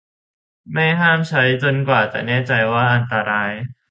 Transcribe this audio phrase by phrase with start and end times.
[0.73, 3.51] ไม่ห้ามใช้จนกว่าจะแน่ใจว่าอันตราย